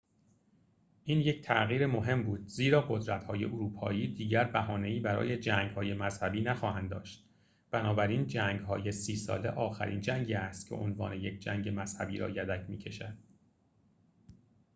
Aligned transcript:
این 1.03 1.19
یک 1.19 1.41
تغییر 1.41 1.85
مهم 1.85 2.23
بود 2.23 2.47
زیرا 2.47 2.81
قدرت‌های 2.81 3.45
اروپایی 3.45 4.13
دیگر 4.15 4.43
بهانه‌ای 4.43 4.99
برای 4.99 5.37
جنگ‌های 5.39 5.93
مذهبی 5.93 6.41
نخواهند 6.41 6.89
داشت 6.89 7.25
بنابراین 7.71 8.27
جنگ‌های 8.27 8.91
سی 8.91 9.15
ساله 9.15 9.49
آخرین 9.49 10.01
جنگی 10.01 10.33
است 10.33 10.69
که 10.69 10.75
عنوان 10.75 11.13
یک 11.13 11.39
جنگ 11.39 11.69
مذهبی 11.79 12.17
را 12.17 12.29
یدک 12.29 12.69
می‌کشد 12.69 13.13